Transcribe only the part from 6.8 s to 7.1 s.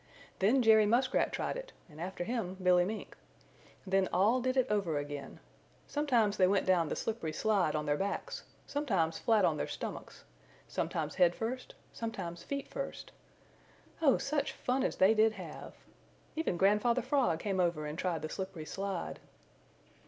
the